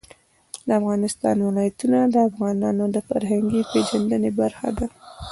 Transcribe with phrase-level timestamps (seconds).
[0.67, 4.85] د افغانستان ولايتونه د افغانانو د فرهنګي پیژندنې برخه ده.